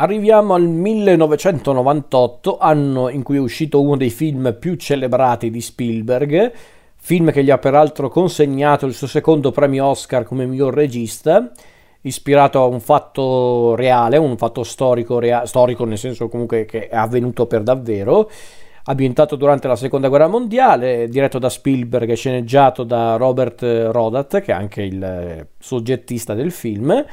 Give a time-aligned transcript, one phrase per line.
[0.00, 6.52] Arriviamo al 1998, anno in cui è uscito uno dei film più celebrati di Spielberg,
[6.94, 11.50] film che gli ha peraltro consegnato il suo secondo premio Oscar come miglior regista,
[12.02, 16.94] ispirato a un fatto reale, un fatto storico, rea- storico nel senso comunque che è
[16.94, 18.30] avvenuto per davvero,
[18.84, 24.52] ambientato durante la seconda guerra mondiale, diretto da Spielberg e sceneggiato da Robert Rodat, che
[24.52, 27.04] è anche il soggettista del film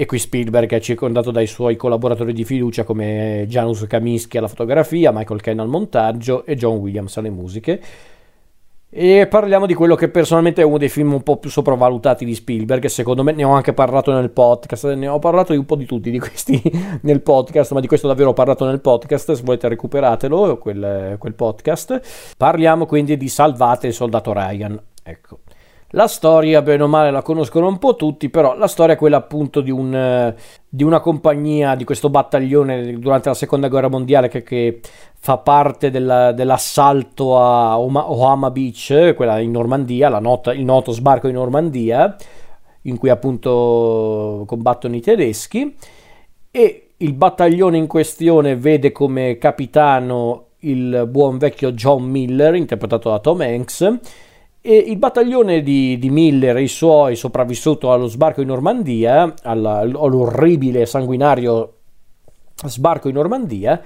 [0.00, 5.10] e qui Spielberg è circondato dai suoi collaboratori di fiducia come Janusz Kaminski alla fotografia,
[5.10, 7.80] Michael Ken al montaggio e John Williams alle musiche.
[8.88, 12.36] E parliamo di quello che personalmente è uno dei film un po' più sopravvalutati di
[12.36, 15.74] Spielberg, secondo me ne ho anche parlato nel podcast, ne ho parlato di un po'
[15.74, 16.62] di tutti di questi
[17.02, 21.34] nel podcast, ma di questo davvero ho parlato nel podcast, se volete recuperatelo, quel, quel
[21.34, 22.34] podcast.
[22.36, 25.40] Parliamo quindi di Salvate il soldato Ryan, ecco.
[25.92, 29.16] La storia, bene o male, la conoscono un po' tutti, però la storia è quella
[29.16, 30.34] appunto di, un,
[30.68, 34.80] di una compagnia, di questo battaglione durante la seconda guerra mondiale che, che
[35.18, 41.34] fa parte della, dell'assalto a Ohama Beach, quella in Normandia, nota, il noto sbarco in
[41.34, 42.14] Normandia,
[42.82, 45.74] in cui appunto combattono i tedeschi,
[46.50, 53.20] e il battaglione in questione vede come capitano il buon vecchio John Miller, interpretato da
[53.20, 54.00] Tom Hanks,
[54.68, 60.84] e il battaglione di, di Miller e i suoi sopravvissuto allo sbarco in Normandia, all'orribile
[60.84, 61.72] sanguinario
[62.66, 63.80] sbarco in Normandia,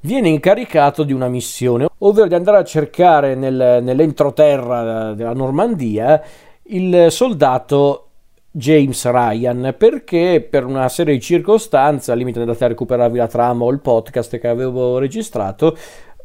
[0.00, 6.20] viene incaricato di una missione, ovvero di andare a cercare nel, nell'entroterra della Normandia
[6.64, 8.06] il soldato
[8.50, 13.64] James Ryan perché per una serie di circostanze, al limite andate a recuperarvi la trama
[13.64, 15.76] o il podcast che avevo registrato,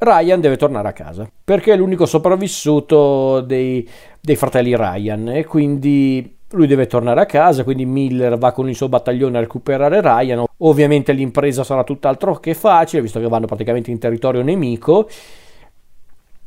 [0.04, 3.88] Ryan deve tornare a casa perché è l'unico sopravvissuto dei,
[4.20, 8.76] dei fratelli Ryan e quindi lui deve tornare a casa, quindi Miller va con il
[8.76, 10.46] suo battaglione a recuperare Ryan.
[10.58, 15.08] Ovviamente l'impresa sarà tutt'altro che facile, visto che vanno praticamente in territorio nemico.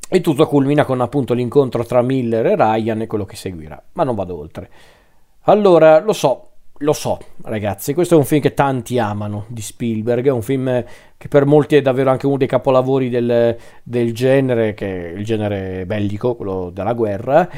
[0.09, 3.81] E tutto culmina con appunto l'incontro tra Miller e Ryan e quello che seguirà.
[3.93, 4.69] Ma non vado oltre.
[5.45, 6.49] Allora, lo so,
[6.79, 10.85] lo so, ragazzi, questo è un film che tanti amano di Spielberg, è un film
[11.17, 15.25] che per molti è davvero anche uno dei capolavori del, del genere, che è il
[15.25, 17.49] genere bellico, quello della guerra.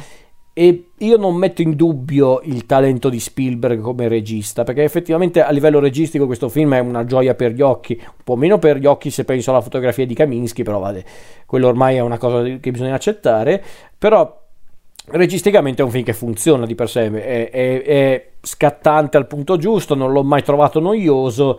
[0.53, 5.51] E io non metto in dubbio il talento di Spielberg come regista, perché effettivamente a
[5.51, 8.87] livello registico questo film è una gioia per gli occhi, un po' meno per gli
[8.87, 11.05] occhi se penso alla fotografia di Kaminsky, però vabbè,
[11.45, 13.63] quello ormai è una cosa che bisogna accettare.
[13.99, 14.46] Però
[15.09, 19.57] registicamente è un film che funziona di per sé, è, è, è, scattante al punto
[19.57, 21.59] giusto, non l'ho mai trovato noioso,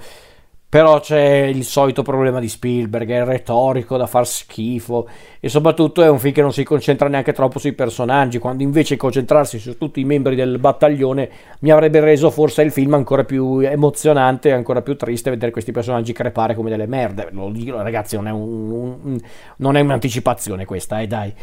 [0.69, 5.08] però c'è il solito problema di Spielberg, è retorico da far schifo
[5.40, 8.97] e soprattutto è un film che non si concentra neanche troppo sui personaggi, quando invece
[8.97, 11.29] concentrarsi su tutti i membri del battaglione
[11.59, 15.72] mi avrebbe reso forse il film ancora più emozionante e ancora più triste vedere questi
[15.72, 19.19] personaggi crepare come delle merde, lo dico ragazzi, non è, un, un,
[19.58, 21.34] non è un'anticipazione questa, eh dai.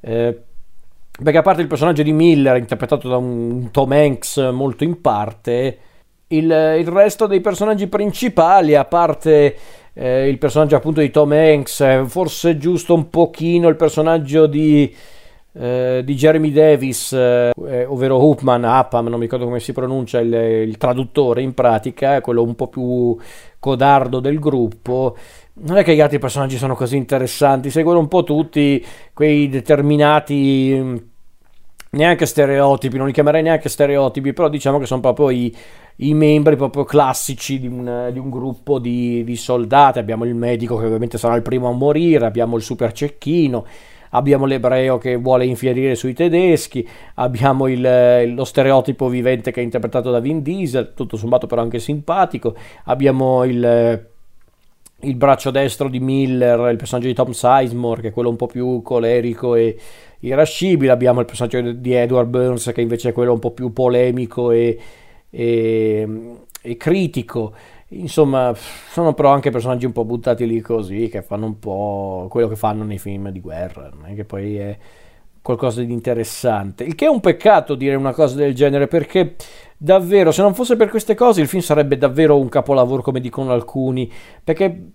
[0.00, 0.38] Eh,
[1.22, 5.78] perché a parte il personaggio di Miller, interpretato da un Tom Hanks molto in parte,
[6.28, 9.56] il, il resto dei personaggi principali, a parte
[9.92, 14.92] eh, il personaggio appunto di Tom Hanks, forse giusto un pochino il personaggio di,
[15.52, 17.52] eh, di Jeremy Davis, eh,
[17.86, 22.42] ovvero Hoopman, Appam, non mi ricordo come si pronuncia, il, il traduttore in pratica, quello
[22.42, 23.16] un po' più
[23.60, 25.16] codardo del gruppo
[25.56, 30.76] non è che gli altri personaggi sono così interessanti, seguono un po' tutti quei determinati
[30.76, 30.96] mm,
[31.90, 35.54] neanche stereotipi, non li chiamerei neanche stereotipi, però diciamo che sono proprio i,
[35.96, 40.00] i membri proprio classici di un, di un gruppo di, di, soldati.
[40.00, 43.64] Abbiamo il medico che ovviamente sarà il primo a morire, abbiamo il super cecchino,
[44.10, 50.10] abbiamo l'ebreo che vuole infierire sui tedeschi, abbiamo il, lo stereotipo vivente che è interpretato
[50.10, 54.12] da Vin Diesel, tutto sommato però anche simpatico, abbiamo il
[55.04, 58.46] il braccio destro di Miller, il personaggio di Tom Sizemore, che è quello un po'
[58.46, 59.76] più colerico e
[60.20, 60.92] irascibile.
[60.92, 64.78] Abbiamo il personaggio di Edward Burns, che invece è quello un po' più polemico e,
[65.30, 66.08] e,
[66.60, 67.54] e critico.
[67.88, 72.48] Insomma, sono però anche personaggi un po' buttati lì così, che fanno un po' quello
[72.48, 74.78] che fanno nei film di guerra, che poi è
[75.44, 76.84] qualcosa di interessante.
[76.84, 79.36] Il che è un peccato dire una cosa del genere, perché
[79.76, 83.52] davvero, se non fosse per queste cose, il film sarebbe davvero un capolavoro, come dicono
[83.52, 84.10] alcuni,
[84.42, 84.92] perché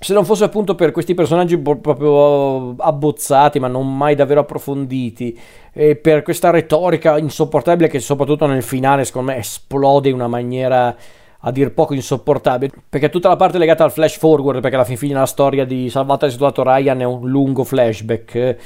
[0.00, 5.38] se non fosse appunto per questi personaggi proprio abbozzati, ma non mai davvero approfonditi,
[5.70, 10.96] e per questa retorica insopportabile che soprattutto nel finale, secondo me, esplode in una maniera
[11.42, 14.96] a dir poco insopportabile perché tutta la parte legata al flash forward perché alla fin
[14.96, 18.56] fine la storia di Salvata il soldato Ryan è un lungo flashback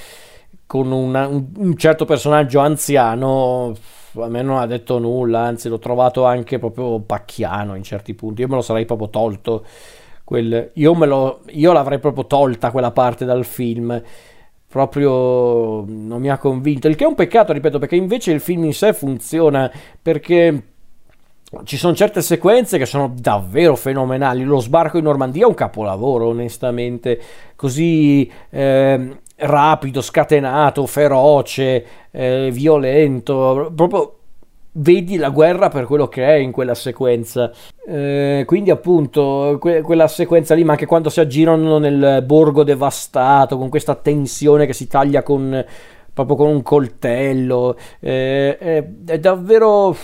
[0.72, 3.74] con una, un, certo personaggio anziano
[4.14, 8.40] a me non ha detto nulla, anzi l'ho trovato anche proprio pacchiano in certi punti.
[8.40, 9.66] Io me lo sarei proprio tolto.
[10.24, 14.02] Quel, io, lo, io l'avrei proprio tolta quella parte dal film.
[14.66, 16.88] Proprio non mi ha convinto.
[16.88, 19.70] Il che è un peccato, ripeto, perché invece il film in sé funziona
[20.00, 20.72] perché
[21.64, 24.42] ci sono certe sequenze che sono davvero fenomenali.
[24.42, 27.20] Lo sbarco in Normandia è un capolavoro, onestamente.
[27.56, 33.72] Così eh, rapido, scatenato, feroce, eh, violento.
[33.74, 34.16] Proprio
[34.72, 37.50] vedi la guerra per quello che è in quella sequenza.
[37.86, 43.58] Eh, quindi, appunto, que- quella sequenza lì, ma anche quando si aggirano nel borgo devastato,
[43.58, 45.64] con questa tensione che si taglia con
[46.12, 47.76] proprio con un coltello.
[48.00, 49.96] Eh, è, è davvero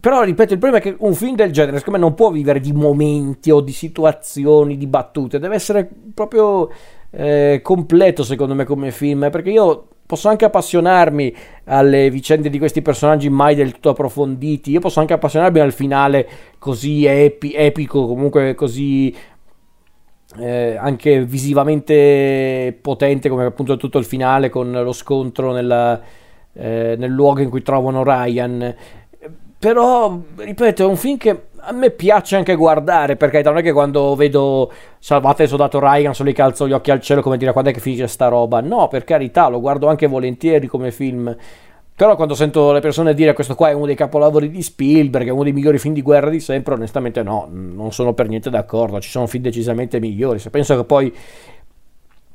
[0.00, 2.58] però, ripeto, il problema è che un film del genere, secondo me, non può vivere
[2.58, 5.38] di momenti o di situazioni, di battute.
[5.38, 6.68] Deve essere proprio
[7.10, 9.28] eh, completo, secondo me, come film.
[9.30, 11.34] Perché io posso anche appassionarmi
[11.64, 14.70] alle vicende di questi personaggi mai del tutto approfonditi.
[14.70, 16.28] Io posso anche appassionarmi al finale
[16.58, 19.14] così epi- epico, comunque così
[20.38, 26.00] eh, anche visivamente potente, come appunto tutto il finale con lo scontro nella,
[26.54, 28.74] eh, nel luogo in cui trovano Ryan.
[29.58, 33.72] Però, ripeto, è un film che a me piace anche guardare, perché non è che
[33.72, 37.52] quando vedo Salvate il soldato Ryan solo gli calzo gli occhi al cielo come dire
[37.52, 38.60] quando è che finisce sta roba.
[38.60, 41.34] No, per carità, lo guardo anche volentieri come film.
[41.94, 45.30] Però quando sento le persone dire questo qua è uno dei capolavori di Spielberg, è
[45.30, 49.00] uno dei migliori film di guerra di sempre, onestamente no, non sono per niente d'accordo,
[49.00, 50.38] ci sono film decisamente migliori.
[50.38, 51.12] Se penso che poi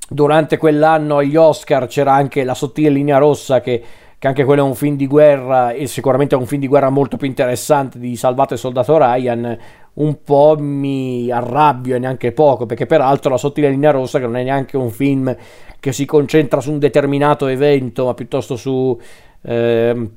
[0.10, 3.82] durante quell'anno agli Oscar c'era anche La sottile linea rossa che
[4.24, 6.90] che anche quello è un film di guerra e sicuramente è un film di guerra
[6.90, 9.58] molto più interessante di Salvato il soldato Ryan,
[9.96, 14.38] un po' mi arrabbio e neanche poco, perché peraltro La sottile linea rossa, che non
[14.38, 15.36] è neanche un film
[15.78, 18.98] che si concentra su un determinato evento, ma piuttosto su...
[19.42, 20.10] Eh,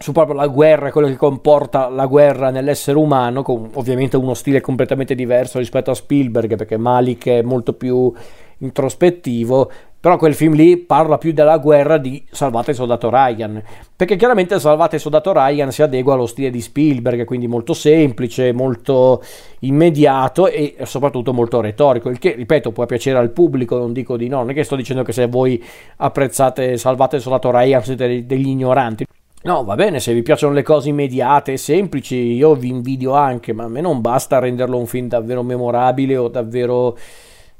[0.00, 4.34] su proprio la guerra e quello che comporta la guerra nell'essere umano, con ovviamente uno
[4.34, 8.12] stile completamente diverso rispetto a Spielberg, perché Malik è molto più
[8.58, 9.70] introspettivo,
[10.00, 13.62] però quel film lì parla più della guerra di Salvate il soldato Ryan,
[13.94, 18.52] perché chiaramente Salvate il soldato Ryan si adegua allo stile di Spielberg, quindi molto semplice,
[18.52, 19.22] molto
[19.60, 24.28] immediato e soprattutto molto retorico, il che, ripeto, può piacere al pubblico, non dico di
[24.28, 25.62] no, non è che sto dicendo che se voi
[25.96, 29.04] apprezzate Salvate il soldato Ryan siete degli ignoranti.
[29.42, 33.52] No, va bene, se vi piacciono le cose immediate e semplici, io vi invidio anche,
[33.52, 36.96] ma a me non basta renderlo un film davvero memorabile o davvero...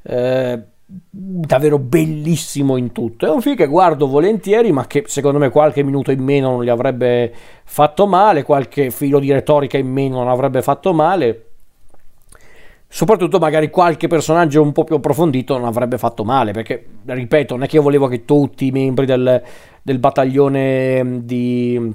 [0.02, 0.62] Eh,
[1.10, 3.26] davvero bellissimo in tutto.
[3.26, 6.64] È un film che guardo volentieri, ma che secondo me qualche minuto in meno non
[6.64, 7.32] gli avrebbe
[7.64, 11.44] fatto male, qualche filo di retorica in meno non avrebbe fatto male.
[12.92, 17.64] Soprattutto magari qualche personaggio un po' più approfondito non avrebbe fatto male, perché ripeto, non
[17.64, 19.40] è che io volevo che tutti i membri del,
[19.80, 21.94] del battaglione di,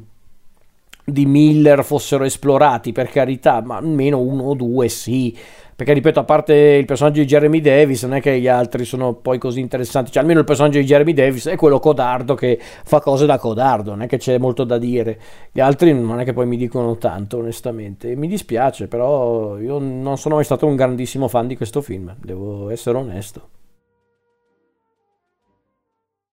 [1.04, 5.36] di Miller fossero esplorati, per carità, ma almeno uno o due sì
[5.76, 9.14] perché ripeto a parte il personaggio di Jeremy Davis non è che gli altri sono
[9.14, 10.12] poi così interessanti.
[10.12, 13.92] Cioè almeno il personaggio di Jeremy Davis è quello codardo che fa cose da codardo
[13.92, 15.20] non è che c'è molto da dire.
[15.52, 18.16] Gli altri non è che poi mi dicono tanto onestamente.
[18.16, 22.70] Mi dispiace però io non sono mai stato un grandissimo fan di questo film devo
[22.70, 23.50] essere onesto